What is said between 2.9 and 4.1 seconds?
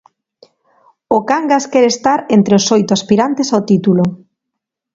aspirantes ao título.